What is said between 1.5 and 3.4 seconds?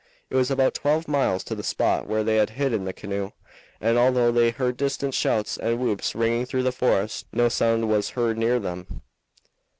the spot where they had hidden the canoe,